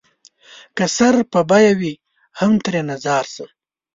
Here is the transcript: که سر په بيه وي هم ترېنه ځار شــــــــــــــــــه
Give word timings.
که 0.77 0.85
سر 0.97 1.15
په 1.31 1.39
بيه 1.49 1.73
وي 1.79 1.93
هم 2.39 2.51
ترېنه 2.65 2.95
ځار 3.03 3.25
شــــــــــــــــــه 3.33 3.45